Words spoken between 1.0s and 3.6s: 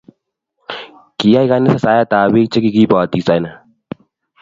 Kiyay kanisa saet ab biik chikikibatisani